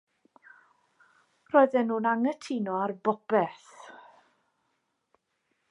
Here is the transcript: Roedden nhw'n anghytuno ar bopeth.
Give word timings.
Roedden 1.51 1.87
nhw'n 1.91 2.09
anghytuno 2.13 2.79
ar 2.85 2.95
bopeth. 3.09 3.69